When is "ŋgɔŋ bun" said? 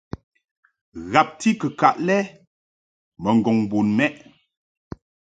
3.37-3.87